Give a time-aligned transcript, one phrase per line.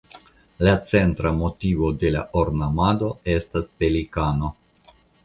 [0.67, 4.51] La centra motivo de la ornamado estas pelikano.